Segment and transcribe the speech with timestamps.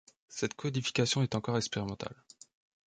[0.29, 2.15] Cette codification est encore expérimentale.